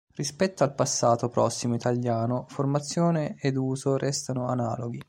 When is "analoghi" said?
4.47-4.99